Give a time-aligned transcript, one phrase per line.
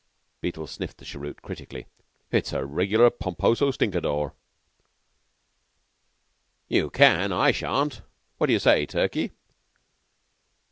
[0.41, 1.85] Beetle sniffed the cheroot critically.
[2.31, 4.33] "It's a regular Pomposo Stinkadore."
[6.67, 8.01] "You can; I shan't.
[8.39, 9.29] What d'you say, Turkey?"